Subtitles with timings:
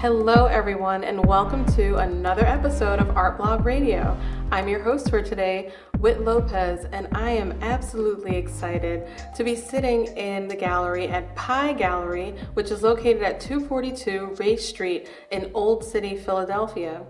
[0.00, 4.18] Hello, everyone, and welcome to another episode of Art Blog Radio.
[4.50, 10.06] I'm your host for today, Whit Lopez, and I am absolutely excited to be sitting
[10.16, 15.84] in the gallery at Pii Gallery, which is located at 242 Race Street in Old
[15.84, 17.02] City, Philadelphia.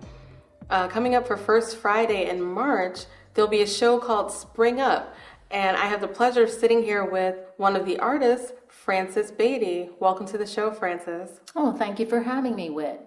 [0.68, 3.04] Uh, coming up for First Friday in March,
[3.34, 5.14] there'll be a show called Spring Up,
[5.52, 8.50] and I have the pleasure of sitting here with one of the artists,
[8.90, 9.88] Frances Beatty.
[10.00, 11.38] Welcome to the show, Frances.
[11.54, 13.00] Oh, thank you for having me, Whit.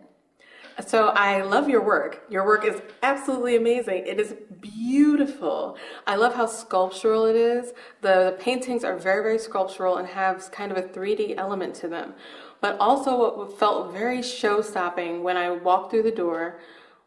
[0.88, 2.24] So I love your work.
[2.30, 4.08] Your work is absolutely amazing.
[4.08, 5.78] It is beautiful.
[6.08, 7.74] I love how sculptural it is.
[8.00, 11.90] The, the paintings are very, very sculptural and have kind of a 3D element to
[11.90, 12.14] them.
[12.62, 16.62] But also what felt very show-stopping when I walked through the door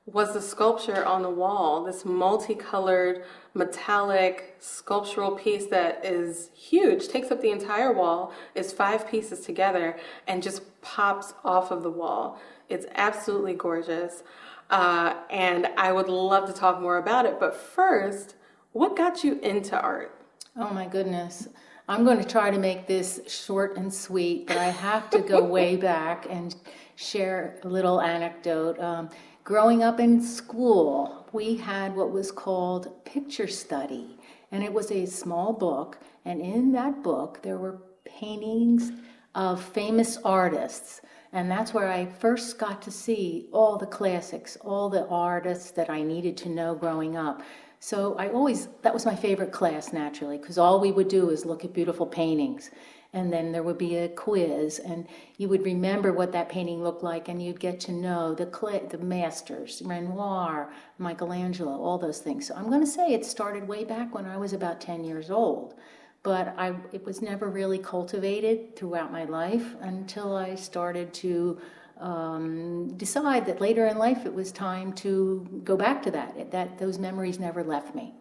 [0.07, 3.25] was the sculpture on the wall, this multicolored
[3.55, 9.99] metallic sculptural piece that is huge, takes up the entire wall, is five pieces together,
[10.29, 12.41] and just pops off of the wall.
[12.69, 14.23] It's absolutely gorgeous.
[14.71, 17.39] Uh, and I would love to talk more about it.
[17.41, 18.37] But first,
[18.73, 20.13] what got you into art?
[20.57, 21.49] Oh my goodness.
[21.89, 25.43] I'm going to try to make this short and sweet, but I have to go
[25.43, 26.55] way back and
[26.97, 28.79] share a little anecdote.
[28.81, 29.11] Um,
[29.47, 34.19] Growing up in school, we had what was called picture study,
[34.51, 38.91] and it was a small book, and in that book there were paintings
[39.37, 41.01] of famous artists.
[41.33, 45.91] And that's where I first got to see all the classics, all the artists that
[45.91, 47.41] I needed to know growing up.
[47.79, 51.45] So I always, that was my favorite class naturally, because all we would do is
[51.45, 52.73] look at beautiful paintings
[53.17, 57.03] and then there would be a quiz and you would remember what that painting looked
[57.03, 62.47] like and you'd get to know the clay, the masters renoir michelangelo all those things.
[62.47, 65.31] So i'm going to say it started way back when i was about 10 years
[65.31, 65.75] old
[66.23, 71.59] but I, it was never really cultivated throughout my life until i started to
[71.99, 76.77] um, decide that later in life it was time to go back to that that
[76.79, 78.13] those memories never left me.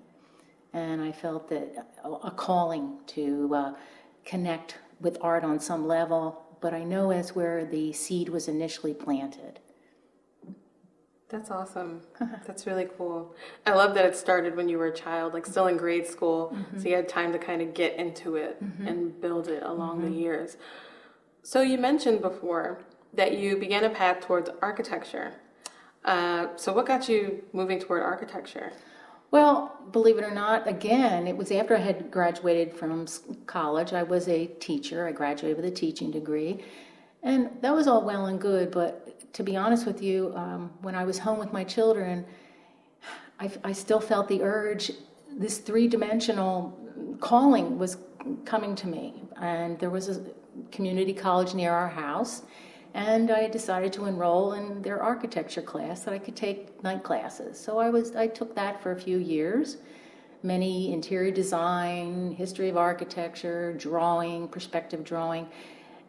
[0.72, 1.66] And i felt that
[2.24, 3.74] a calling to uh,
[4.26, 8.94] connect with art on some level, but I know as where the seed was initially
[8.94, 9.60] planted.
[11.30, 12.02] That's awesome.
[12.46, 13.36] That's really cool.
[13.66, 16.54] I love that it started when you were a child, like still in grade school,
[16.56, 16.80] mm-hmm.
[16.80, 18.88] so you had time to kind of get into it mm-hmm.
[18.88, 20.12] and build it along mm-hmm.
[20.12, 20.58] the years.
[21.42, 25.34] So you mentioned before that you began a path towards architecture.
[26.04, 28.72] Uh, so what got you moving toward architecture?
[29.36, 33.06] Well, believe it or not, again, it was after I had graduated from
[33.48, 33.92] college.
[33.92, 35.10] I was a teacher.
[35.10, 36.64] I graduated with a teaching degree.
[37.22, 40.96] And that was all well and good, but to be honest with you, um, when
[40.96, 42.26] I was home with my children,
[43.38, 44.92] I, I still felt the urge,
[45.38, 46.74] this three dimensional
[47.20, 47.98] calling was
[48.46, 49.22] coming to me.
[49.42, 50.24] And there was a
[50.72, 52.44] community college near our house
[52.96, 57.60] and I decided to enroll in their architecture class that I could take night classes.
[57.60, 59.78] So I was I took that for a few years,
[60.44, 65.46] many interior design, history of architecture, drawing, perspective drawing.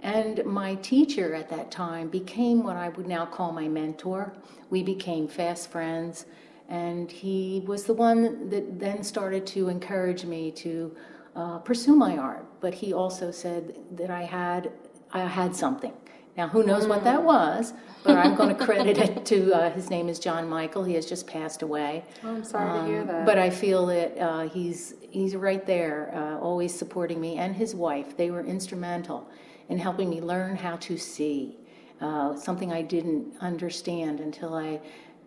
[0.02, 4.32] And my teacher at that time became what I would now call my mentor.
[4.70, 6.26] We became fast friends,
[6.68, 10.96] and he was the one that then started to encourage me to
[11.34, 12.46] uh, pursue my art.
[12.60, 14.70] But he also said that I had
[15.12, 15.92] I had something
[16.36, 17.72] now, who knows what that was,
[18.04, 20.84] but I'm going to credit it to uh, his name is John Michael.
[20.84, 22.04] He has just passed away.
[22.22, 23.26] Oh, I'm sorry um, to hear um, that.
[23.26, 27.74] But I feel that uh, he's he's right there, uh, always supporting me, and his
[27.74, 28.16] wife.
[28.16, 29.30] They were instrumental
[29.70, 31.56] in helping me learn how to see.
[31.98, 34.80] Uh, something I didn't understand until I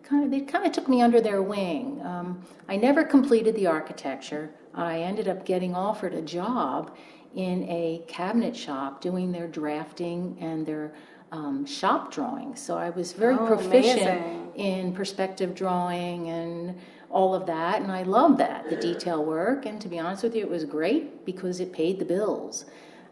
[0.04, 2.00] kind of they kind of took me under their wing.
[2.06, 4.52] Um, I never completed the architecture.
[4.74, 6.96] I ended up getting offered a job
[7.36, 10.94] in a cabinet shop doing their drafting and their
[11.32, 12.60] um, shop drawings.
[12.60, 14.52] So I was very oh, proficient amazing.
[14.56, 19.66] in perspective drawing and all of that, and I loved that, the detail work.
[19.66, 22.66] And to be honest with you, it was great because it paid the bills.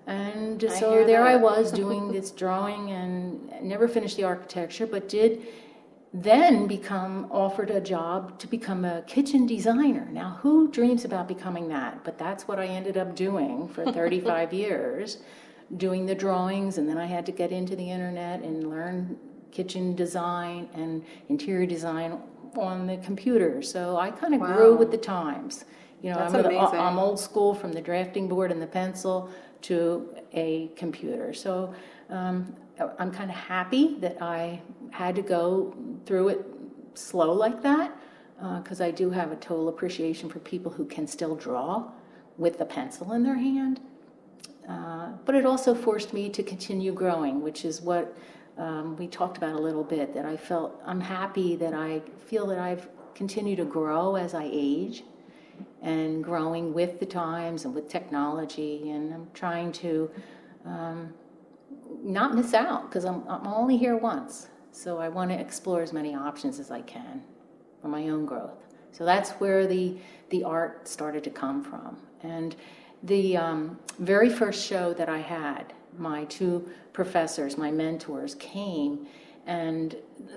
[0.05, 1.33] And I so there that.
[1.33, 5.47] I was doing this drawing and never finished the architecture, but did
[6.13, 10.07] then become offered a job to become a kitchen designer.
[10.11, 12.03] Now, who dreams about becoming that?
[12.03, 15.17] But that's what I ended up doing for 35 years,
[15.75, 19.17] doing the drawings, and then I had to get into the internet and learn
[19.51, 22.19] kitchen design and interior design
[22.55, 23.61] on the computer.
[23.61, 24.55] So I kind of wow.
[24.55, 25.65] grew with the times.
[26.01, 26.35] You know, I'm,
[26.75, 29.29] I'm old school from the drafting board and the pencil
[29.63, 31.33] to a computer.
[31.33, 31.73] So
[32.09, 32.55] um,
[32.99, 35.75] I'm kind of happy that I had to go
[36.05, 36.45] through it
[36.93, 37.97] slow like that
[38.59, 41.91] because uh, I do have a total appreciation for people who can still draw
[42.37, 43.79] with the pencil in their hand.
[44.69, 48.15] Uh, but it also forced me to continue growing, which is what
[48.57, 52.45] um, we talked about a little bit that I felt I'm happy that I feel
[52.47, 55.03] that I've continued to grow as I age
[55.81, 58.89] and growing with the times and with technology.
[58.91, 60.11] And I'm trying to
[60.65, 61.13] um,
[62.03, 64.47] not miss out because I'm, I'm only here once.
[64.71, 67.23] So I want to explore as many options as I can
[67.81, 68.65] for my own growth.
[68.91, 69.97] So that's where the,
[70.29, 71.97] the art started to come from.
[72.21, 72.55] And
[73.03, 79.07] the um, very first show that I had, my two professors, my mentors, came
[79.45, 79.95] and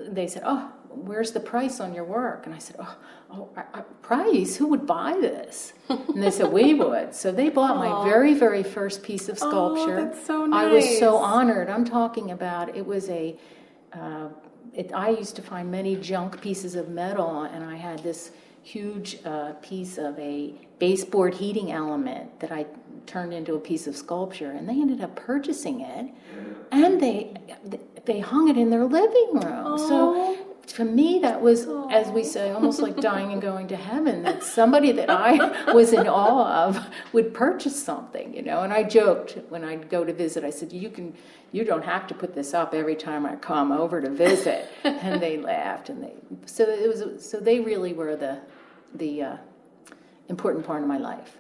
[0.09, 2.47] they said, Oh, where's the price on your work?
[2.47, 2.97] And I said, Oh,
[3.33, 4.57] oh I, I, price?
[4.57, 5.73] Who would buy this?
[5.89, 7.15] And they said, We would.
[7.15, 9.99] So they bought my very, very first piece of sculpture.
[9.99, 10.67] Oh, that's so nice.
[10.67, 11.69] I was so honored.
[11.69, 13.37] I'm talking about it was a.
[13.93, 14.29] Uh,
[14.73, 18.31] it, I used to find many junk pieces of metal, and I had this
[18.63, 22.67] huge uh, piece of a baseboard heating element that I
[23.07, 26.07] turned into a piece of sculpture, and they ended up purchasing it,
[26.71, 27.35] and they
[28.05, 29.77] they hung it in their living room.
[29.77, 29.89] Aww.
[29.89, 30.40] So
[30.73, 31.93] to me, that was, Aww.
[31.93, 34.23] as we say, almost like dying and going to heaven.
[34.23, 38.63] That somebody that I was in awe of would purchase something, you know.
[38.63, 40.45] And I joked when I'd go to visit.
[40.45, 41.15] I said, "You can,
[41.53, 45.21] you don't have to put this up every time I come over to visit." and
[45.21, 46.15] they laughed, and they
[46.47, 48.39] so it was so they really were the
[48.95, 49.37] the uh,
[50.29, 51.39] important part of my life.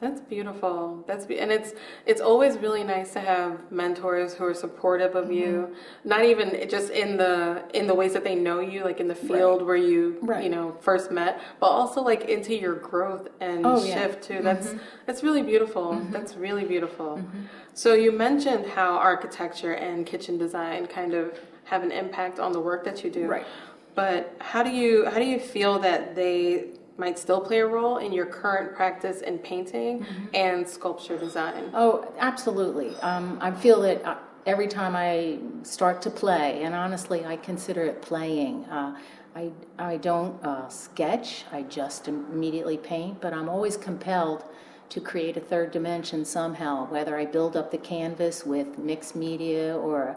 [0.00, 1.04] That's beautiful.
[1.06, 1.74] That's be- and it's
[2.06, 5.34] it's always really nice to have mentors who are supportive of mm-hmm.
[5.34, 5.76] you.
[6.04, 9.14] Not even just in the in the ways that they know you, like in the
[9.14, 9.66] field right.
[9.66, 10.42] where you right.
[10.42, 14.36] you know first met, but also like into your growth and oh, shift yeah.
[14.38, 14.42] too.
[14.42, 14.78] That's mm-hmm.
[15.04, 15.92] that's really beautiful.
[15.92, 16.12] Mm-hmm.
[16.12, 17.18] That's really beautiful.
[17.18, 17.42] Mm-hmm.
[17.74, 22.60] So you mentioned how architecture and kitchen design kind of have an impact on the
[22.60, 23.26] work that you do.
[23.26, 23.46] Right.
[23.94, 26.68] But how do you how do you feel that they
[27.00, 30.26] might still play a role in your current practice in painting mm-hmm.
[30.34, 31.70] and sculpture design?
[31.74, 32.94] Oh, absolutely.
[32.98, 37.82] Um, I feel that uh, every time I start to play, and honestly, I consider
[37.84, 38.66] it playing.
[38.66, 38.96] Uh,
[39.34, 44.44] I, I don't uh, sketch, I just immediately paint, but I'm always compelled
[44.90, 49.76] to create a third dimension somehow, whether I build up the canvas with mixed media
[49.76, 50.16] or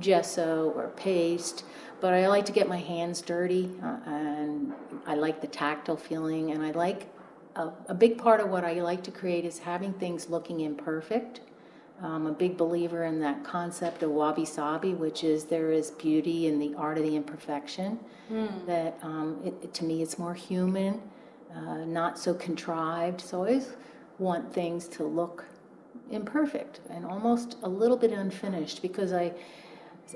[0.00, 1.64] gesso or paste
[2.00, 4.72] but I like to get my hands dirty, uh, and
[5.06, 7.08] I like the tactile feeling, and I like
[7.56, 11.40] a, a, big part of what I like to create is having things looking imperfect.
[12.02, 16.46] I'm a big believer in that concept of wabi sabi, which is there is beauty
[16.46, 17.98] in the art of the imperfection.
[18.30, 18.66] Mm.
[18.66, 21.00] That um, it, it, to me, it's more human,
[21.54, 23.22] uh, not so contrived.
[23.22, 23.76] So I always
[24.18, 25.46] want things to look
[26.10, 29.32] imperfect and almost a little bit unfinished because I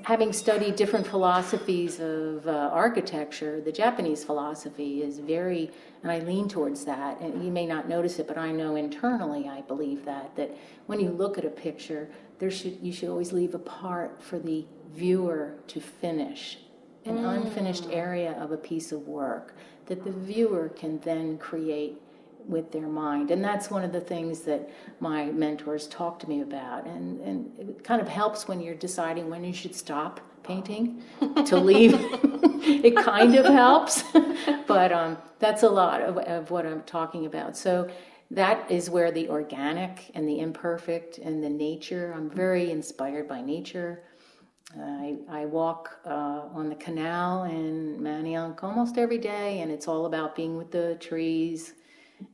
[0.03, 5.69] having studied different philosophies of uh, architecture, the Japanese philosophy is very,
[6.01, 7.19] and I lean towards that.
[7.19, 10.55] And you may not notice it, but I know internally I believe that that
[10.85, 12.09] when you look at a picture,
[12.39, 16.59] there should you should always leave a part for the viewer to finish
[17.05, 17.37] an mm.
[17.37, 19.55] unfinished area of a piece of work
[19.87, 21.99] that the viewer can then create
[22.47, 23.31] with their mind.
[23.31, 26.85] And that's one of the things that my mentors talk to me about.
[26.85, 31.03] And, and it kind of helps when you're deciding when you should stop painting
[31.45, 31.93] to leave.
[32.63, 34.03] it kind of helps.
[34.67, 37.57] but um, that's a lot of, of what I'm talking about.
[37.57, 37.89] So
[38.31, 43.41] that is where the organic and the imperfect and the nature, I'm very inspired by
[43.41, 44.03] nature.
[44.79, 50.05] I, I walk uh, on the canal in Manayunk almost every day, and it's all
[50.05, 51.73] about being with the trees,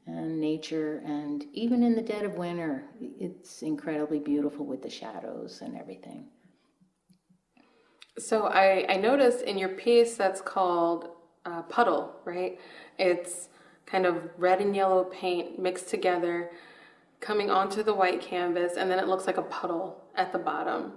[0.05, 1.01] and nature.
[1.05, 6.27] And even in the dead of winter, it's incredibly beautiful with the shadows and everything.
[8.19, 11.09] So I, I noticed in your piece that's called
[11.45, 12.59] uh, Puddle, right?
[12.97, 13.49] It's
[13.85, 16.51] kind of red and yellow paint mixed together
[17.19, 20.93] coming onto the white canvas, and then it looks like a puddle at the bottom.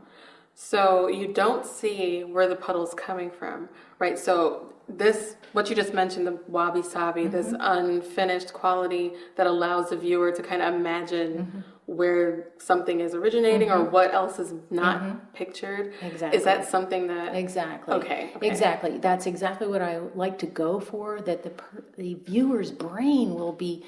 [0.63, 4.19] So you don't see where the puddle's coming from, right?
[4.19, 7.31] So this, what you just mentioned, the wabi sabi, mm-hmm.
[7.31, 11.61] this unfinished quality that allows the viewer to kind of imagine mm-hmm.
[11.87, 13.87] where something is originating mm-hmm.
[13.87, 15.19] or what else is not mm-hmm.
[15.33, 15.95] pictured.
[16.03, 16.37] Exactly.
[16.37, 17.35] Is that something that?
[17.35, 17.95] Exactly.
[17.95, 18.33] Okay.
[18.37, 18.47] okay.
[18.47, 18.99] Exactly.
[18.99, 21.23] That's exactly what I like to go for.
[21.23, 21.53] That the
[21.97, 23.87] the viewer's brain will be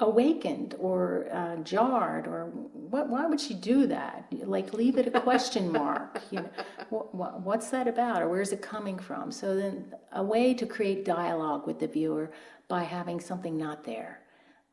[0.00, 4.26] awakened or uh, jarred or what, why would she do that?
[4.32, 6.50] Like leave it a question mark you know.
[6.90, 9.30] What, what, what's that about or where's it coming from?
[9.30, 12.30] So then a way to create dialogue with the viewer
[12.68, 14.20] by having something not there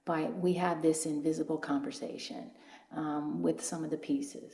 [0.05, 2.51] by we have this invisible conversation
[2.95, 4.53] um, with some of the pieces.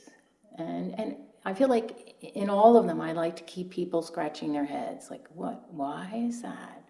[0.58, 4.52] And and I feel like in all of them I like to keep people scratching
[4.52, 6.84] their heads like what why is that?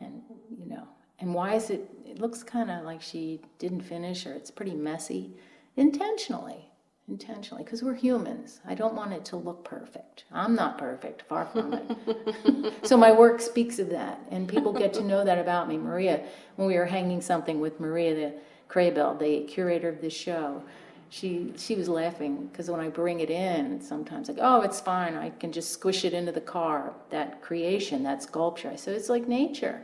[0.00, 0.88] And you know
[1.20, 4.74] and why is it, it looks kind of like she didn't finish or it's pretty
[4.74, 5.32] messy
[5.76, 6.70] intentionally.
[7.08, 8.60] intentionally because we're humans.
[8.66, 10.24] I don't want it to look perfect.
[10.32, 12.72] I'm not perfect, far from it.
[12.82, 15.76] so my work speaks of that, and people get to know that about me.
[15.76, 16.24] Maria,
[16.56, 18.34] when we were hanging something with Maria the
[18.68, 20.62] Craybill, the curator of this show,
[21.10, 25.14] she she was laughing because when I bring it in, sometimes like, oh, it's fine.
[25.14, 26.92] I can just squish it into the car.
[27.10, 28.70] That creation, that sculpture.
[28.70, 29.80] I said it's like nature.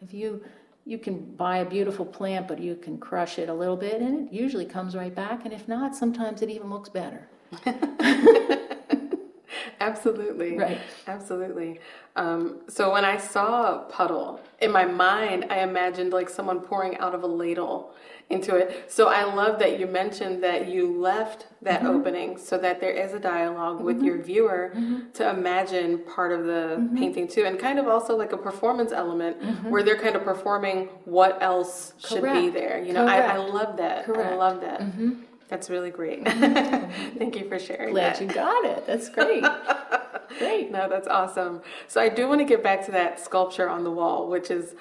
[0.00, 0.42] If you
[0.84, 4.28] you can buy a beautiful plant, but you can crush it a little bit, and
[4.28, 5.44] it usually comes right back.
[5.44, 7.28] And if not, sometimes it even looks better.
[9.82, 10.56] Absolutely.
[10.56, 10.78] Right.
[11.06, 11.80] Absolutely.
[12.16, 17.14] Um, so when I saw puddle, in my mind, I imagined like someone pouring out
[17.14, 17.94] of a ladle
[18.30, 18.68] into it.
[18.96, 21.96] So I love that you mentioned that you left that Mm-hmm.
[21.96, 25.10] opening so that there is a dialog with your viewer Mm-hmm.
[25.18, 29.36] to imagine part of the painting too, and kind of also like a performance element
[29.72, 32.54] where they're kind of performing what else should be Mm-hmm.
[32.54, 32.76] There.
[32.86, 33.98] You know, I, I love that.
[34.00, 34.30] I Correct.
[34.30, 34.38] Mm-hmm.
[34.38, 34.80] love that.
[35.48, 36.24] That's really great.
[37.18, 38.20] Thank you for sharing Glad that.
[38.22, 38.86] you got it.
[38.86, 39.44] That's great.
[40.38, 40.70] great.
[40.70, 41.62] No, that's awesome.
[41.88, 44.74] So I do want to get back to that sculpture on the wall, which is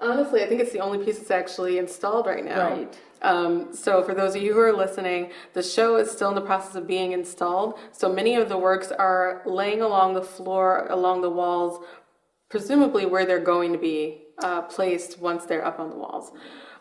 [0.00, 2.70] honestly, I think it's the only piece that's actually installed right now.
[2.70, 2.98] Right.
[3.22, 6.40] Um, so for those of you who are listening, the show is still in the
[6.40, 7.78] process of being installed.
[7.92, 11.84] So many of the works are laying along the floor, along the walls,
[12.48, 16.32] presumably where they're going to be uh, placed once they're up on the walls.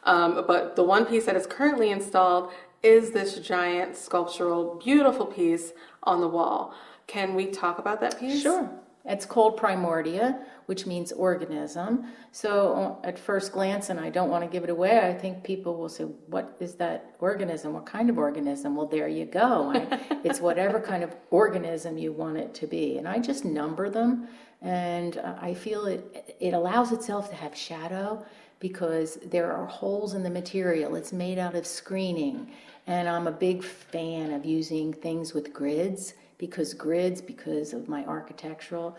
[0.03, 2.51] Um, but the one piece that is currently installed
[2.83, 5.73] is this giant sculptural, beautiful piece
[6.03, 6.73] on the wall.
[7.07, 8.41] Can we talk about that piece?
[8.41, 8.69] Sure.
[9.03, 12.05] It's called primordia, which means organism.
[12.31, 15.43] So uh, at first glance, and I don't want to give it away, I think
[15.43, 17.73] people will say, "What is that organism?
[17.73, 19.71] What kind of organism?" Well, there you go.
[19.73, 23.89] I, it's whatever kind of organism you want it to be, and I just number
[23.89, 24.27] them,
[24.61, 26.35] and uh, I feel it.
[26.39, 28.23] It allows itself to have shadow
[28.59, 30.95] because there are holes in the material.
[30.95, 32.51] It's made out of screening,
[32.87, 38.03] and I'm a big fan of using things with grids because grids, because of my
[38.05, 38.97] architectural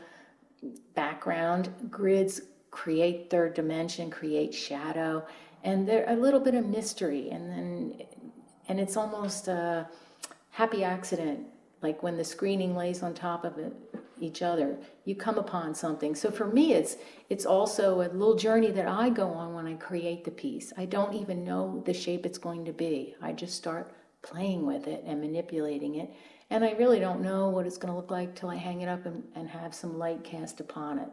[0.95, 5.27] background, grids create third dimension, create shadow,
[5.65, 8.03] and they're a little bit of mystery, and then
[8.69, 9.89] and it's almost a
[10.51, 11.47] happy accident,
[11.83, 13.75] like when the screening lays on top of it,
[14.23, 16.15] each other, you come upon something.
[16.15, 16.97] So for me, it's
[17.29, 20.73] it's also a little journey that I go on when I create the piece.
[20.77, 23.15] I don't even know the shape it's going to be.
[23.21, 26.11] I just start playing with it and manipulating it.
[26.51, 28.89] And I really don't know what it's going to look like till I hang it
[28.89, 31.09] up and, and have some light cast upon it.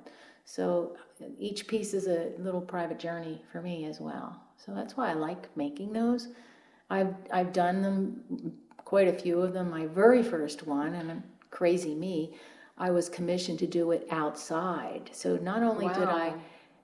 [0.45, 0.97] So
[1.39, 4.39] each piece is a little private journey for me as well.
[4.57, 6.29] So that's why I like making those.
[6.89, 9.69] I've I've done them, quite a few of them.
[9.69, 12.33] My very first one, and crazy me,
[12.79, 15.09] I was commissioned to do it outside.
[15.11, 16.33] So not only did I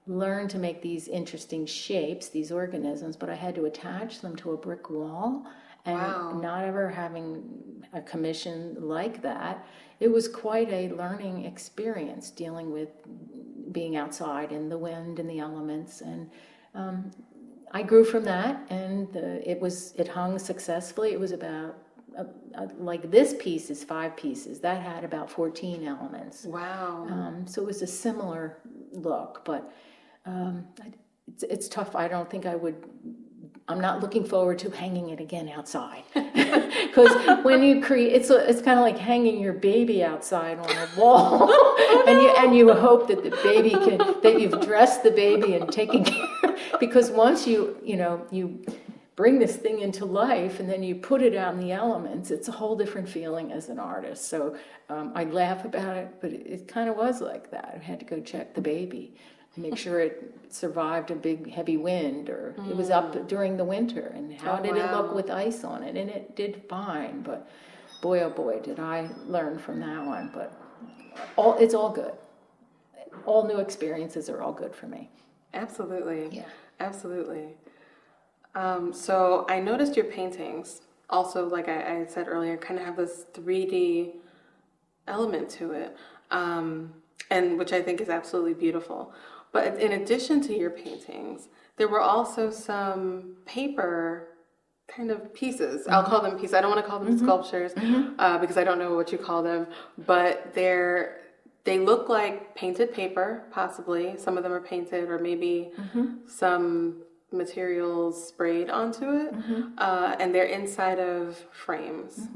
[0.07, 4.51] learn to make these interesting shapes, these organisms, but I had to attach them to
[4.51, 5.45] a brick wall.
[5.85, 6.39] And Wow.
[6.41, 9.65] not ever having a commission like that,
[9.99, 12.89] it was quite a learning experience dealing with
[13.71, 16.01] being outside in the wind and the elements.
[16.01, 16.29] And
[16.73, 17.11] um,
[17.71, 21.11] I grew from that, and the, it was it hung successfully.
[21.13, 21.77] It was about
[22.17, 22.23] uh,
[22.57, 24.59] uh, like this piece is five pieces.
[24.59, 26.45] That had about fourteen elements.
[26.45, 27.07] Wow.
[27.09, 28.57] Um, so it was a similar
[28.91, 29.71] look, but
[30.25, 30.65] um,
[31.27, 31.95] it's, it's tough.
[31.95, 32.75] I don't think I would.
[33.67, 38.47] I'm not looking forward to hanging it again outside because when you create, it's a,
[38.47, 41.51] it's kind of like hanging your baby outside on a wall,
[42.07, 45.71] and you and you hope that the baby can that you've dressed the baby and
[45.71, 46.55] taken care.
[46.79, 48.63] Because once you you know you
[49.15, 52.51] bring this thing into life and then you put it on the elements, it's a
[52.51, 54.27] whole different feeling as an artist.
[54.27, 54.55] So
[54.89, 57.75] um, I laugh about it, but it, it kind of was like that.
[57.75, 59.15] I had to go check the baby,
[59.55, 64.11] make sure it survived a big heavy wind or it was up during the winter
[64.15, 65.95] and how Oh, did it look with ice on it.
[65.95, 67.49] And it did fine, but
[68.01, 70.29] boy, oh boy, did I learn from that one.
[70.33, 70.51] But
[71.37, 72.11] all, it's all good.
[73.25, 75.09] All new experiences are all good for me.
[75.53, 76.27] Absolutely.
[76.35, 76.43] Yeah.
[76.81, 77.55] Absolutely.
[78.55, 82.97] Um, so I noticed your paintings also, like I, I said earlier, kind of have
[82.97, 84.13] this 3D
[85.07, 85.95] element to it,
[86.31, 86.93] um,
[87.29, 89.13] and which I think is absolutely beautiful.
[89.51, 91.47] But in addition to your paintings,
[91.77, 94.29] there were also some paper
[94.87, 95.87] kind of pieces.
[95.87, 96.53] I'll call them pieces.
[96.53, 97.71] I don't want to call them sculptures
[98.19, 99.67] uh, because I don't know what you call them,
[100.05, 101.21] but they're
[101.63, 104.15] they look like painted paper, possibly.
[104.17, 105.71] Some of them are painted, or maybe
[106.27, 109.33] some materials sprayed onto it,
[109.77, 112.27] uh, and they're inside of frames.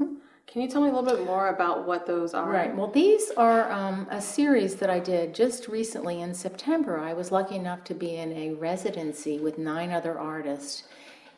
[0.46, 2.50] Can you tell me a little bit more about what those are?
[2.50, 2.74] Right.
[2.74, 6.98] Well, these are um, a series that I did just recently in September.
[6.98, 10.84] I was lucky enough to be in a residency with nine other artists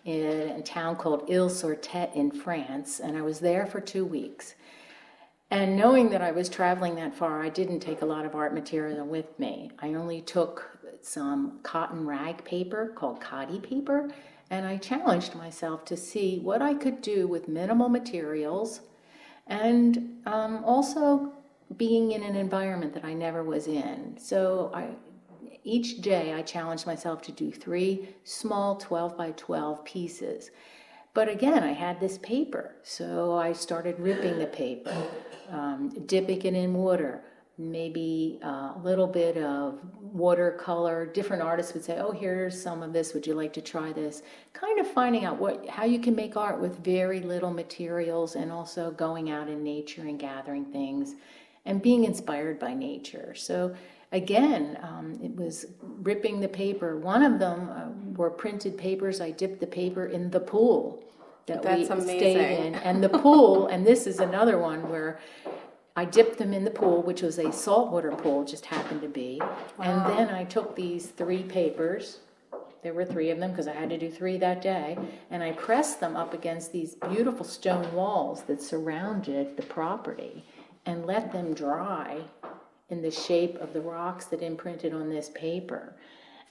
[0.06, 4.54] in a town called Ille-sur-Têt in France, and I was there for two weeks.
[5.50, 8.54] And knowing that I was traveling that far, I didn't take a lot of art
[8.54, 9.71] material with me.
[9.78, 14.11] I only took some cotton rag paper called khadi paper,
[14.50, 18.80] and I challenged myself to see what I could do with minimal materials
[19.47, 21.32] and um, also
[21.76, 24.16] being in an environment that I never was in.
[24.18, 24.88] So I,
[25.64, 30.50] each day I challenged myself to do three small 12 by 12 pieces.
[31.14, 34.97] But again, I had this paper, so I started ripping the paper,
[35.50, 37.23] um, dipping it in water,
[37.71, 41.07] maybe uh, a little bit of watercolor.
[41.07, 43.14] Different artists would say, "Oh, here's some of this.
[43.14, 46.37] Would you like to try this?" Kind of finding out what how you can make
[46.37, 51.14] art with very little materials, and also going out in nature and gathering things,
[51.64, 53.35] and being inspired by nature.
[53.35, 53.75] So
[54.12, 56.99] again, um, it was ripping the paper.
[56.99, 59.21] One of them uh, were printed papers.
[59.21, 61.02] I dipped the paper in the pool
[61.47, 62.19] that That's we amazing.
[62.19, 63.66] stayed in, and the pool.
[63.66, 65.19] and this is another one where
[65.94, 69.40] I dipped them in the pool, which was a saltwater pool, just happened to be.
[69.78, 72.20] And then I took these three papers,
[72.82, 74.99] there were three of them because I had to do three that day,
[75.30, 80.44] and I pressed them up against these beautiful stone walls that surrounded the property
[80.84, 82.22] and let them dry
[82.90, 85.94] in the shape of the rocks that imprinted on this paper.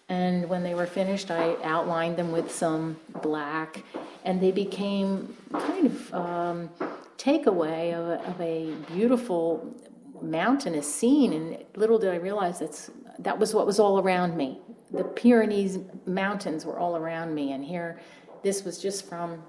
[0.08, 3.84] And when they were finished, I outlined them with some black,
[4.24, 6.70] and they became kind of um,
[7.22, 9.76] takeaway of a, of a beautiful
[10.22, 11.34] mountainous scene.
[11.34, 14.60] And little did I realize that's that was what was all around me.
[14.92, 18.00] The Pyrenees mountains were all around me, and here,
[18.44, 19.42] this was just from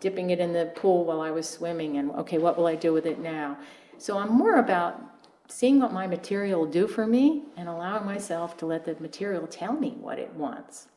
[0.00, 1.98] dipping it in the pool while I was swimming.
[1.98, 3.58] And okay, what will I do with it now?
[3.98, 5.00] So I'm more about
[5.48, 9.46] seeing what my material will do for me and allowing myself to let the material
[9.46, 10.88] tell me what it wants.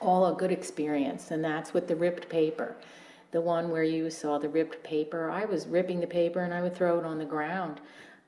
[0.00, 2.76] All a good experience, and that's with the ripped paper.
[3.32, 6.62] The one where you saw the ripped paper, I was ripping the paper and I
[6.62, 7.80] would throw it on the ground.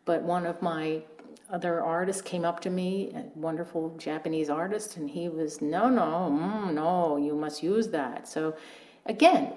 [0.04, 1.02] But one of my
[1.50, 6.30] other artists came up to me, a wonderful Japanese artist, and he was, no, no,
[6.32, 8.26] mm, no, you must use that.
[8.26, 8.56] So
[9.06, 9.52] again,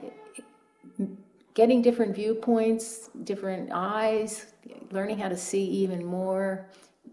[1.53, 4.47] getting different viewpoints, different eyes,
[4.91, 6.67] learning how to see even more,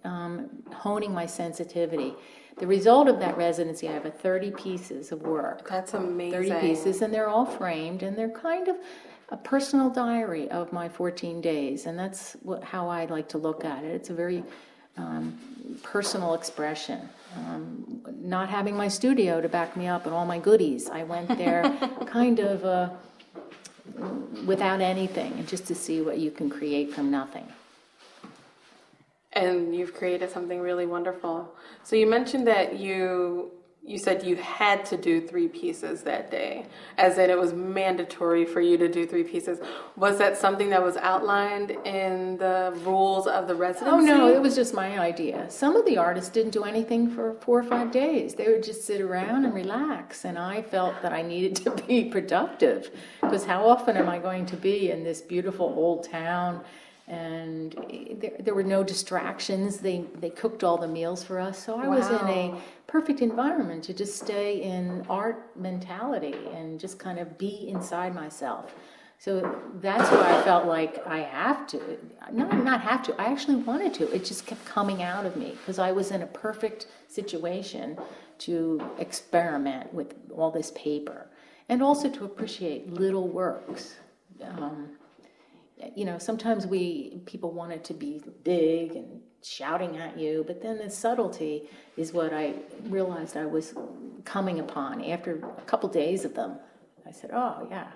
[0.04, 2.14] um, honing my sensitivity.
[2.58, 5.68] The result of that residency, I have a 30 pieces of work.
[5.68, 6.50] That's amazing.
[6.50, 8.76] 30 pieces, and they're all framed, and they're kind of
[9.30, 13.64] a personal diary of my 14 days, and that's what, how I like to look
[13.64, 13.88] at it.
[13.88, 14.44] It's a very
[14.96, 15.36] um,
[15.82, 17.08] personal expression.
[17.36, 21.28] Um, not having my studio to back me up and all my goodies, I went
[21.36, 21.62] there
[22.06, 22.90] kind of uh,
[24.46, 27.46] without anything, and just to see what you can create from nothing.
[29.34, 31.54] And you've created something really wonderful.
[31.82, 33.52] So you mentioned that you
[33.86, 36.64] you said you had to do three pieces that day,
[36.96, 39.58] as in it was mandatory for you to do three pieces.
[39.96, 43.94] Was that something that was outlined in the rules of the residency?
[43.94, 45.50] Oh no, it was just my idea.
[45.50, 48.34] Some of the artists didn't do anything for four or five days.
[48.34, 52.06] They would just sit around and relax, and I felt that I needed to be
[52.06, 56.64] productive because how often am I going to be in this beautiful old town?
[57.06, 57.74] And
[58.18, 59.78] there, there were no distractions.
[59.78, 62.54] They they cooked all the meals for us, so I was in a
[62.86, 68.74] perfect environment to just stay in art mentality and just kind of be inside myself.
[69.18, 71.98] So that's why I felt like I have to,
[72.32, 73.20] not not have to.
[73.20, 74.10] I actually wanted to.
[74.14, 77.98] It just kept coming out of me because I was in a perfect situation
[78.38, 81.26] to experiment with all this paper
[81.68, 83.96] and also to appreciate little works.
[84.42, 84.90] Um,
[85.94, 90.62] you know, sometimes we people want it to be big and shouting at you, but
[90.62, 93.74] then the subtlety is what I realized I was
[94.24, 96.56] coming upon after a couple days of them.
[97.06, 97.88] I said, "Oh yeah,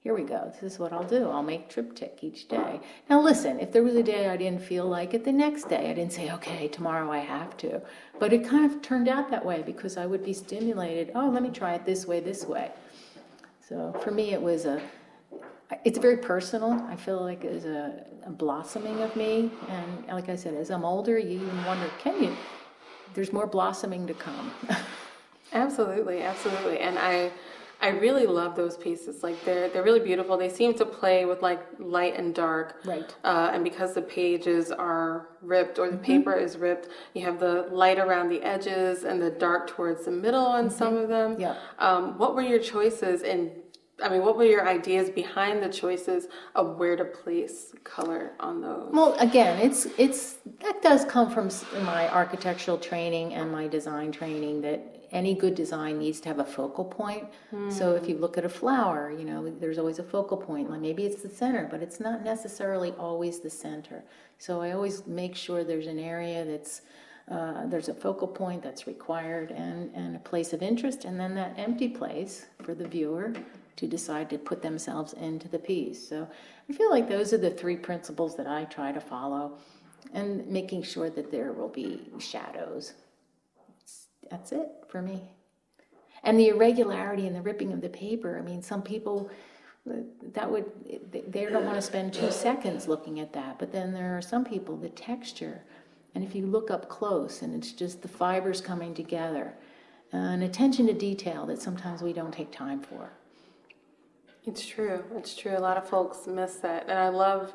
[0.00, 0.52] here we go.
[0.60, 1.28] This is what I'll do.
[1.30, 4.86] I'll make triptych each day." Now listen, if there was a day I didn't feel
[4.86, 7.80] like it, the next day I didn't say, "Okay, tomorrow I have to."
[8.18, 11.12] But it kind of turned out that way because I would be stimulated.
[11.14, 12.72] Oh, let me try it this way, this way.
[13.60, 14.80] So for me, it was a
[15.84, 16.72] it's very personal.
[16.88, 20.84] I feel like it's a, a blossoming of me, and like I said, as I'm
[20.84, 22.36] older, you even wonder, can you?
[23.14, 24.52] There's more blossoming to come.
[25.52, 26.78] Absolutely, absolutely.
[26.78, 27.30] And I
[27.82, 29.22] I really love those pieces.
[29.22, 30.36] Like they're they're really beautiful.
[30.36, 32.76] They seem to play with like light and dark.
[32.84, 33.14] Right.
[33.24, 37.68] Uh, and because the pages are ripped or the paper is ripped, you have the
[37.70, 41.40] light around the edges and the dark towards the middle on some of them.
[41.40, 41.56] Yeah.
[41.78, 43.50] Um, what were your choices in
[44.02, 48.60] I mean, what were your ideas behind the choices of where to place color on
[48.60, 48.90] those?
[48.92, 51.50] Well, again, it's it's that does come from
[51.84, 56.44] my architectural training and my design training that any good design needs to have a
[56.44, 57.24] focal point.
[57.68, 60.70] So if you look at a flower, you know, there's always a focal point.
[60.70, 64.04] Like maybe it's the center, but it's not necessarily always the center.
[64.38, 66.82] So I always make sure there's an area that's
[67.28, 71.34] uh, there's a focal point that's required and, and a place of interest, and then
[71.34, 73.32] that empty place for the viewer
[73.76, 76.08] to decide to put themselves into the piece.
[76.08, 76.28] So
[76.68, 79.58] I feel like those are the three principles that I try to follow,
[80.14, 82.94] and making sure that there will be shadows.
[84.30, 85.22] That's it for me.
[86.22, 88.38] And the irregularity and the ripping of the paper.
[88.38, 89.30] I mean, some people
[90.34, 90.70] that would
[91.10, 94.44] they don't want to spend two seconds looking at that, but then there are some
[94.44, 95.62] people the texture,
[96.14, 99.54] and if you look up close and it's just the fibers coming together,
[100.12, 103.10] uh, an attention to detail that sometimes we don't take time for.
[104.46, 105.04] It's true.
[105.16, 105.56] It's true.
[105.56, 107.52] A lot of folks miss that, and I love,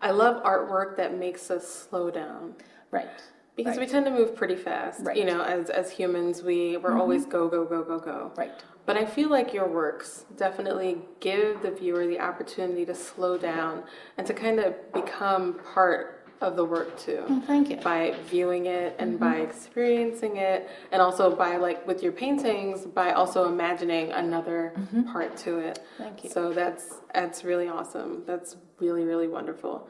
[0.00, 2.54] I love artwork that makes us slow down
[2.90, 3.08] Right.
[3.56, 3.86] because right.
[3.86, 5.00] we tend to move pretty fast.
[5.04, 5.16] Right.
[5.16, 7.00] You know, as as humans, we we're mm-hmm.
[7.00, 8.32] always go go go go go.
[8.36, 8.52] Right.
[8.84, 13.82] But I feel like your works definitely give the viewer the opportunity to slow down
[14.16, 17.24] and to kind of become part of the work too.
[17.28, 17.76] Well, thank you.
[17.76, 23.12] By viewing it and by experiencing it, and also by like with your paintings, by
[23.12, 24.72] also imagining another
[25.12, 25.78] part to it.
[25.98, 26.30] Thank you.
[26.30, 28.22] So that's that's really awesome.
[28.26, 29.88] That's really really wonderful.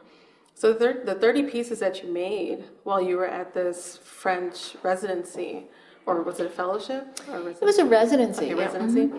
[0.55, 4.75] So the, thir- the 30 pieces that you made while you were at this French
[4.83, 5.65] residency,
[6.07, 7.21] or was it a fellowship?
[7.31, 8.47] Or It was a residency.
[8.47, 8.65] Okay, yeah.
[8.65, 9.13] residency.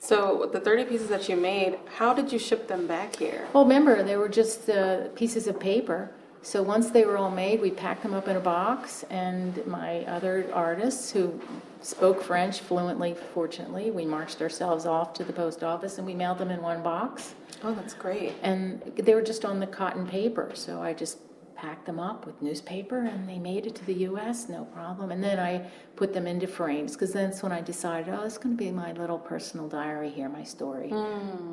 [0.00, 3.46] So the 30 pieces that you made, how did you ship them back here?
[3.52, 6.10] Well, remember, they were just uh, pieces of paper.
[6.42, 10.04] So once they were all made, we packed them up in a box, and my
[10.06, 11.38] other artists who
[11.82, 16.38] spoke French fluently, fortunately, we marched ourselves off to the post office and we mailed
[16.38, 17.34] them in one box.
[17.62, 18.34] Oh, that's great.
[18.42, 21.18] And they were just on the cotton paper, so I just
[21.54, 25.10] packed them up with newspaper and they made it to the US, no problem.
[25.10, 28.56] And then I put them into frames because that's when I decided, oh, it's going
[28.56, 30.88] to be my little personal diary here, my story.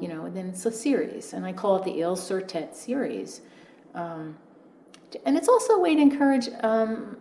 [0.02, 3.42] You know, and then it's a series, and I call it the Ille-sur-Têt series.
[3.96, 4.38] Um,
[5.26, 7.18] and it's also a way to encourage um,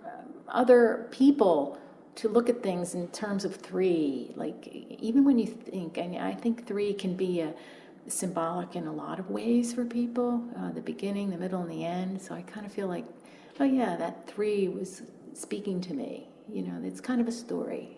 [0.49, 1.79] other people
[2.16, 4.33] to look at things in terms of three.
[4.37, 7.55] Like, even when you think, mean, I think three can be a,
[8.09, 11.85] symbolic in a lot of ways for people uh, the beginning, the middle, and the
[11.85, 12.20] end.
[12.20, 13.05] So I kind of feel like,
[13.61, 15.03] oh, yeah, that three was
[15.35, 16.29] speaking to me.
[16.49, 17.96] You know, it's kind of a story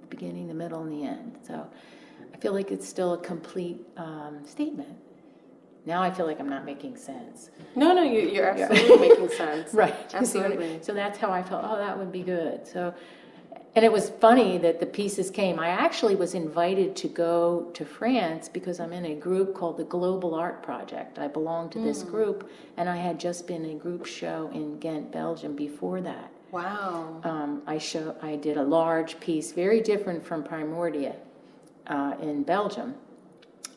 [0.00, 1.38] the beginning, the middle, and the end.
[1.46, 1.66] So
[2.32, 4.96] I feel like it's still a complete um, statement.
[5.86, 7.50] Now I feel like I'm not making sense.
[7.74, 9.72] No, no, you, you're absolutely making sense.
[9.74, 10.14] Right.
[10.14, 10.78] Absolutely.
[10.82, 12.66] So that's how I felt, oh, that would be good.
[12.66, 12.94] So,
[13.76, 15.60] and it was funny that the pieces came.
[15.60, 19.84] I actually was invited to go to France because I'm in a group called the
[19.84, 21.18] Global Art Project.
[21.18, 25.12] I belong to this group, and I had just been a group show in Ghent,
[25.12, 26.32] Belgium before that.
[26.50, 27.20] Wow.
[27.22, 31.14] Um, I show I did a large piece, very different from Primordia,
[31.86, 32.94] uh, in Belgium,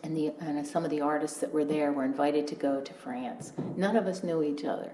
[0.03, 2.93] and the and some of the artists that were there were invited to go to
[2.93, 3.53] France.
[3.75, 4.91] None of us knew each other,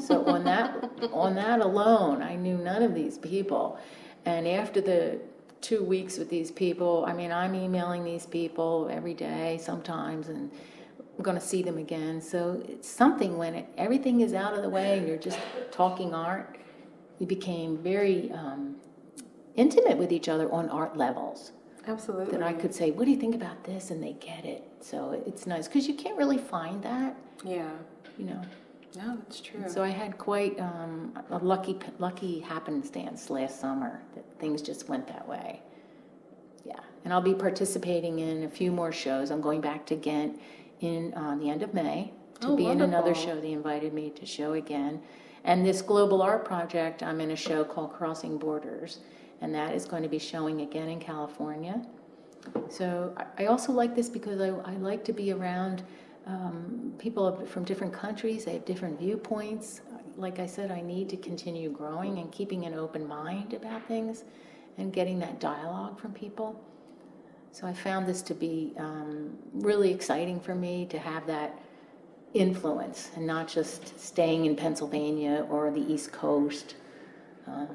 [0.00, 3.78] so on that on that alone, I knew none of these people.
[4.26, 5.20] And after the
[5.60, 10.50] two weeks with these people, I mean, I'm emailing these people every day sometimes, and
[11.16, 12.20] I'm going to see them again.
[12.20, 15.38] So it's something when it, everything is out of the way and you're just
[15.70, 16.56] talking art.
[17.18, 18.76] We became very um,
[19.54, 21.52] intimate with each other on art levels.
[21.86, 22.32] Absolutely.
[22.36, 24.62] That I could say, "What do you think about this?" and they get it.
[24.80, 27.70] So it's nice because you can't really find that, Yeah.
[28.18, 28.40] you know.
[28.96, 29.62] No, that's true.
[29.68, 35.06] So I had quite um, a lucky lucky happenstance last summer that things just went
[35.06, 35.60] that way.
[36.64, 39.30] Yeah, and I'll be participating in a few more shows.
[39.30, 40.40] I'm going back to Ghent
[40.80, 43.40] in uh, the end of May to Oh, be in another show.
[43.40, 45.00] They invited me to show again,
[45.44, 47.02] and this global art project.
[47.02, 48.98] I'm in a show called Crossing Borders,
[49.40, 51.82] and that is going to be showing again in California.
[52.68, 55.82] So I- also like this because I, I like to be around
[56.26, 58.44] um, people from different countries.
[58.44, 59.80] They have different viewpoints.
[60.16, 64.24] Like I said, I need to continue growing and keeping an open mind about things
[64.78, 66.60] and getting that dialogue from people.
[67.52, 71.58] So I found this to be um, really exciting for me to have that
[72.32, 76.76] influence and not just staying in Pennsylvania or the East Coast.
[77.46, 77.68] Um,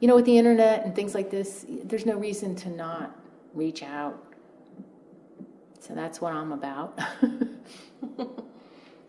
[0.00, 3.16] you know, with the internet and things like this, there's no reason to not
[3.54, 4.22] reach out.
[5.80, 6.98] So that's what I'm about.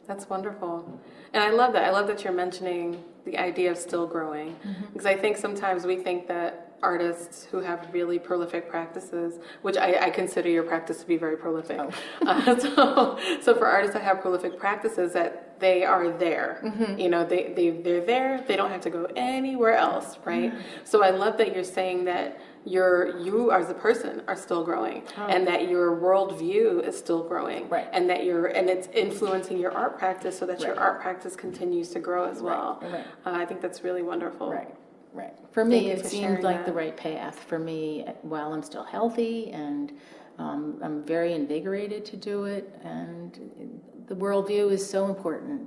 [0.08, 1.00] That's wonderful.
[1.34, 1.84] And I love that.
[1.84, 4.56] I love that you're mentioning the idea of still growing.
[4.56, 4.86] Mm-hmm.
[4.94, 10.06] Because I think sometimes we think that artists who have really prolific practices, which I,
[10.06, 11.80] I consider your practice to be very prolific.
[11.80, 11.92] Oh.
[12.28, 16.62] Uh, so, so for artists that have prolific practices, that they are there.
[16.64, 17.00] Mm-hmm.
[17.00, 18.44] You know, they, they, they're there.
[18.48, 20.52] They don't have to go anywhere else, right?
[20.52, 20.62] Mm-hmm.
[20.84, 25.04] So I love that you're saying that you're, you as a person are still growing
[25.18, 27.64] and that your worldview is still growing.
[27.66, 27.70] Oh.
[27.70, 27.88] Right.
[27.92, 31.90] And that you're, and it's influencing your art practice so that your art practice continues
[31.92, 32.80] to grow as well.
[32.82, 33.06] right.
[33.26, 34.52] Uh, I think that's really wonderful.
[34.52, 34.74] Right,
[35.14, 35.34] right.
[35.52, 39.52] For me, it for seemed like the right path for me while I'm still healthy
[39.52, 39.94] and
[40.38, 42.74] um, I'm very invigorated to do it.
[42.84, 45.62] And the worldview is so important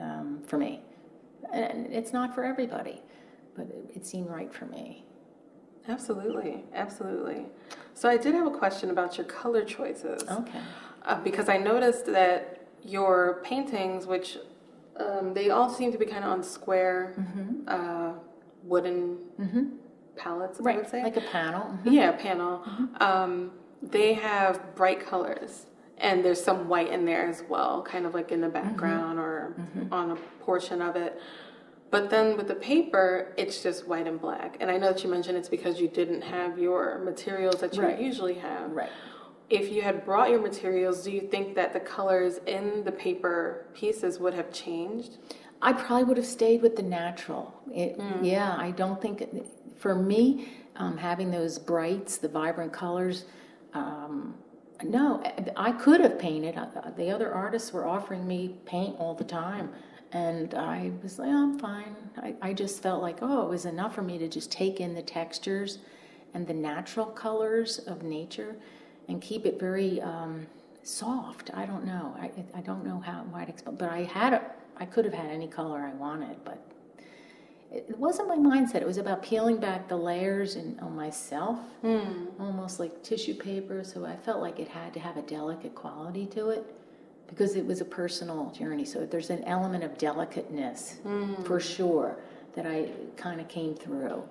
[0.00, 0.80] um, for me.
[1.52, 3.00] And it's not for everybody,
[3.56, 5.04] but it, it seemed right for me.
[5.88, 7.46] Absolutely, absolutely.
[7.94, 10.22] So I did have a question about your color choices.
[10.28, 10.60] Okay.
[11.04, 14.36] Uh, because I noticed that your paintings, which
[14.98, 17.14] um, they all seem to be kind of on square,
[17.66, 18.12] uh,
[18.64, 19.16] wooden
[20.16, 21.02] palettes, I would Right, say.
[21.02, 21.78] like a panel.
[21.84, 22.62] yeah, panel.
[23.00, 25.66] Um, they have bright colors.
[26.00, 28.68] And there's some white in there as well, kind of like in the mm-hmm.
[28.68, 29.92] background or mm-hmm.
[29.92, 31.20] on a portion of it.
[31.90, 34.58] But then with the paper, it's just white and black.
[34.60, 37.82] And I know that you mentioned it's because you didn't have your materials that you
[37.82, 37.98] Right.
[37.98, 38.70] usually have.
[38.70, 38.90] Right.
[39.48, 43.66] If you had brought your materials, do you think that the colors in the paper
[43.74, 45.16] pieces would have changed?
[45.62, 47.54] I probably would have stayed with the natural.
[47.74, 48.18] It, mm.
[48.22, 49.24] Yeah, I don't think,
[49.76, 53.24] for me, um, having those brights, the vibrant colors,
[53.74, 54.34] um,
[54.82, 55.22] no,
[55.56, 56.56] I could have painted.
[56.56, 59.70] Uh, The other artists were offering me paint all the time.
[60.12, 61.94] And I was like, oh, I'm fine.
[62.16, 64.94] I, I just felt like, oh, it was enough for me to just take in
[64.94, 65.78] the textures
[66.32, 68.56] and the natural colors of nature
[69.08, 70.46] and keep it very um,
[70.82, 71.50] soft.
[71.52, 72.16] I don't know.
[72.18, 74.42] I, I don't know how I'd explain, but I had a,
[74.78, 76.58] I could have had any color I wanted, but
[77.70, 78.76] it wasn't my mindset.
[78.76, 81.58] It was about peeling back the layers and on myself,
[82.38, 83.84] almost like tissue paper.
[83.84, 86.64] So I felt like it had to have a delicate quality to it
[87.26, 88.84] because it was a personal journey.
[88.86, 90.96] So there's an element of delicateness
[91.44, 92.16] for sure
[92.54, 94.22] that I kind of came through.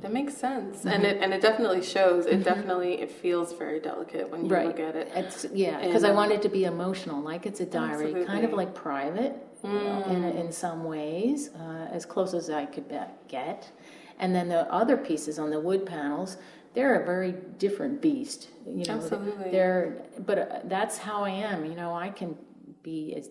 [0.00, 0.88] That makes sense, Mm-hmm.
[0.88, 2.24] and it and it definitely shows.
[2.24, 4.66] It definitely it feels very delicate when you right.
[4.66, 5.12] look at it.
[5.14, 8.50] It's yeah, because I want it to be emotional, like it's a diary, kind of
[8.52, 8.56] Mm.
[8.56, 13.70] like private in in some ways, uh, as close as I could be- get.
[14.18, 16.36] And then the other pieces on the wood panels,
[16.74, 18.48] they're a very different beast.
[18.66, 19.50] You know, Absolutely.
[19.50, 21.64] They're but uh, that's how I am.
[21.64, 22.36] You know, I can
[22.82, 23.30] be as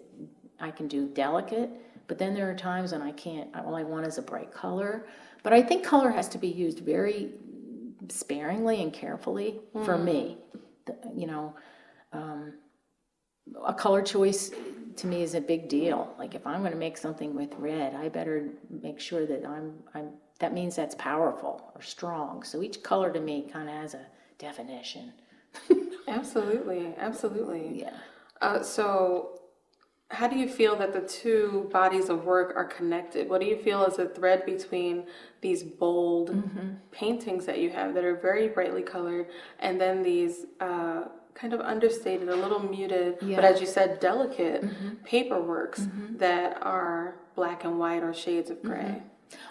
[0.60, 1.70] I can do delicate,
[2.08, 3.50] but then there are times when I can't.
[3.56, 5.06] All I want is a bright color.
[5.44, 7.32] But I think color has to be used very
[8.10, 10.38] sparingly and carefully for me.
[10.86, 11.56] The- You know,
[12.12, 12.54] um,
[13.66, 14.52] a color choice
[14.98, 16.14] to me is a big deal.
[16.18, 19.74] Like if I'm going to make something with red, I better make sure that I'm
[19.94, 22.44] I'm that means that's powerful or strong.
[22.44, 24.06] So each color to me kind of has a
[24.38, 25.14] definition.
[26.08, 27.82] Absolutely, absolutely.
[27.82, 27.98] Yeah.
[28.42, 29.42] Uh, so,
[30.12, 33.30] how do you feel that the two bodies of work are connected?
[33.30, 35.06] What do you feel is a thread between
[35.42, 36.70] these bold Mm-hmm.
[36.92, 39.28] paintings that you have that are very brightly colored,
[39.60, 41.06] and then these uh,
[41.40, 44.90] kind of understated, a little muted, but as you said, delicate Mm-hmm.
[45.06, 49.02] paperworks that are black and white or shades of gray?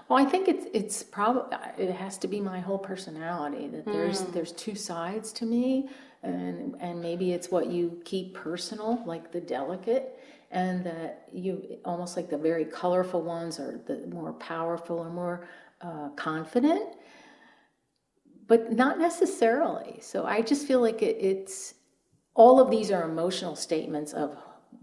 [0.08, 4.22] Well, I think it's it's probably it has to be my whole personality that there's
[4.34, 5.88] there's two sides to me,
[6.22, 10.18] and and maybe it's what you keep personal, like the delicate,
[10.50, 15.46] and that you almost like the very colorful ones are the more powerful or more
[15.80, 16.88] uh, confident,
[18.48, 19.98] but not necessarily.
[20.00, 21.74] So I just feel like it, it's
[22.38, 24.36] all of these are emotional statements of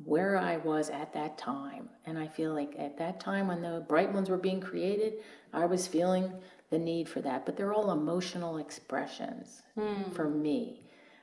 [0.04, 1.88] where I was at that time.
[2.06, 5.14] And I feel like at that time when the bright ones were being created,
[5.54, 6.34] I was feeling
[6.70, 7.46] the need for that.
[7.46, 9.64] But they're all emotional expressions
[10.14, 10.82] for me.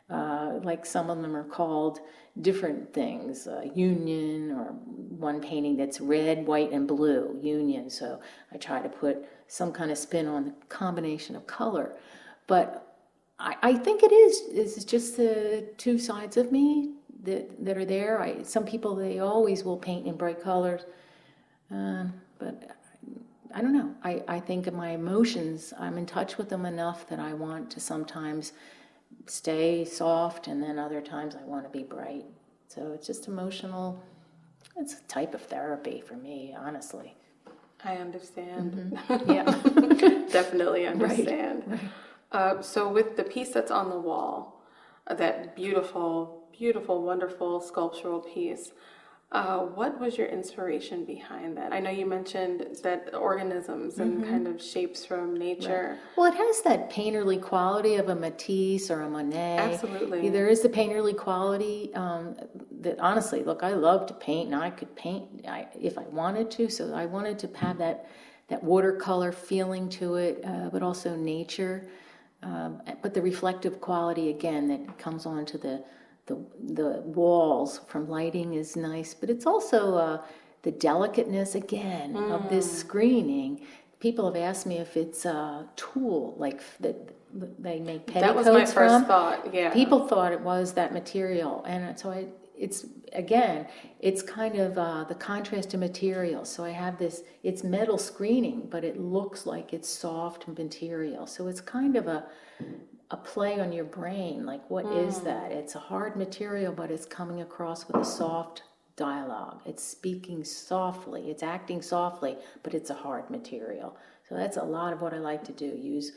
[0.08, 2.00] Uh, like some of them are called
[2.40, 4.72] different things uh, union or
[5.18, 8.18] one painting that's red white and blue union so
[8.52, 11.94] i try to put some kind of spin on the combination of color
[12.46, 12.91] but
[13.42, 14.42] I, I think it is.
[14.52, 16.92] It's just the two sides of me
[17.24, 18.20] that that are there.
[18.20, 20.82] I, some people they always will paint in bright colors,
[21.70, 22.76] um, but
[23.54, 23.94] I don't know.
[24.04, 25.74] I, I think of my emotions.
[25.78, 28.52] I'm in touch with them enough that I want to sometimes
[29.26, 32.24] stay soft, and then other times I want to be bright.
[32.68, 34.02] So it's just emotional.
[34.76, 37.16] It's a type of therapy for me, honestly.
[37.84, 38.98] I understand.
[39.26, 39.44] Yeah.
[40.30, 41.80] Definitely understand.
[42.32, 44.62] Uh, so, with the piece that's on the wall,
[45.06, 48.72] uh, that beautiful, beautiful, wonderful sculptural piece,
[49.34, 51.72] Uh, what was your inspiration behind that?
[51.72, 54.30] I know you mentioned that organisms and Mm-hmm.
[54.30, 55.96] kind of shapes from nature.
[56.16, 59.56] Well, it has that painterly quality of a Matisse or a Monet.
[59.72, 60.28] Absolutely.
[60.28, 62.36] There is the painterly quality um,
[62.84, 66.50] that, honestly, look, I love to paint, and I could paint I, if I wanted
[66.56, 66.68] to.
[66.68, 67.98] So I wanted to have that
[68.48, 71.76] that watercolor feeling to it, uh, but also nature.
[72.42, 75.84] Um, but the reflective quality again that comes onto the
[76.26, 76.36] the
[76.80, 79.14] the walls from lighting is nice.
[79.14, 80.22] But it's also uh,
[80.62, 82.76] the delicateness again of this Mm.
[82.76, 83.66] screening.
[84.00, 86.96] People have asked me if it's a tool like that
[87.60, 89.04] they make petticoats That was my first from.
[89.06, 89.54] thought.
[89.54, 89.72] Yeah.
[89.72, 93.66] People thought it was that material, and so I, it's again,
[94.00, 96.44] it's kind of uh, the contrast to material.
[96.44, 101.26] So I have this, it's metal screening, but it looks like it's soft material.
[101.26, 102.26] So it's kind of a
[103.10, 104.46] a play on your brain.
[104.46, 105.52] Like, what is that?
[105.52, 108.62] It's a hard material, but it's coming across with a soft
[108.96, 109.60] dialogue.
[109.66, 111.30] It's speaking softly.
[111.30, 113.96] It's acting softly, but it's a hard material.
[114.26, 115.66] So that's a lot of what I like to do.
[115.66, 116.12] Use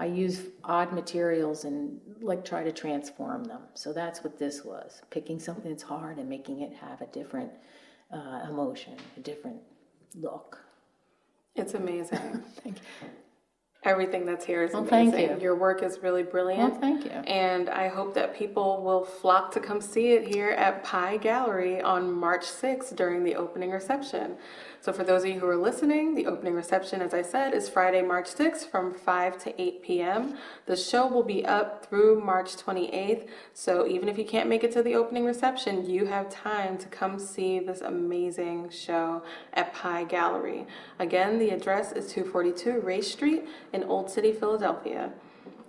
[0.00, 3.60] I use odd materials and like try to transform them.
[3.74, 7.50] So that's what this was picking something that's hard and making it have a different
[8.10, 9.58] uh, emotion, a different
[10.16, 10.58] look.
[11.54, 12.18] It's amazing.
[12.64, 13.08] Thank you.
[13.84, 15.12] Everything that's here is Well, amazing.
[15.12, 15.42] thank you.
[15.42, 16.72] Your work is really brilliant.
[16.72, 17.12] Well, thank you.
[17.12, 21.80] And I hope that people will flock to come see it here at Pii Gallery
[21.80, 24.36] on March 6th during the opening reception.
[24.82, 27.68] So, for those of you who are listening, the opening reception, as I said, is
[27.68, 30.38] Friday, March 6th from 5 to 8 p.m.
[30.64, 33.28] The show will be up through March 28th.
[33.52, 36.86] So, even if you can't make it to the opening reception, you have time to
[36.88, 40.66] come see this amazing show at Pii Gallery.
[40.98, 45.12] Again, the address is 242 Race Street in Old City, Philadelphia.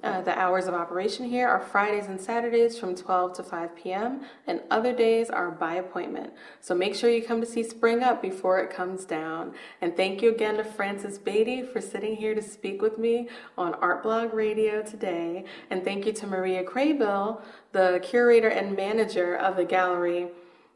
[0.03, 4.21] Uh, the hours of operation here are Fridays and Saturdays from 12 to 5 p.m.,
[4.47, 6.33] and other days are by appointment.
[6.59, 9.53] So make sure you come to see Spring Up before it comes down.
[9.79, 13.75] And thank you again to Frances Beatty for sitting here to speak with me on
[13.75, 15.45] Art Blog Radio today.
[15.69, 20.29] And thank you to Maria Craybill, the curator and manager of the gallery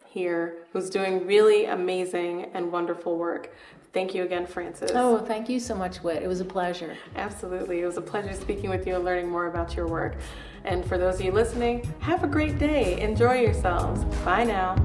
[0.08, 3.54] here, who's doing really amazing and wonderful work.
[3.96, 4.92] Thank you again, Francis.
[4.94, 6.22] Oh, thank you so much, Whit.
[6.22, 6.98] It was a pleasure.
[7.16, 7.80] Absolutely.
[7.80, 10.18] It was a pleasure speaking with you and learning more about your work.
[10.66, 13.00] And for those of you listening, have a great day.
[13.00, 14.04] Enjoy yourselves.
[14.26, 14.76] Bye now.